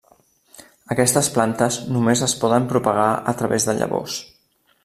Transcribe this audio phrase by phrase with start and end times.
[0.95, 4.21] Aquestes plantes només es poden propagar a través de llavors.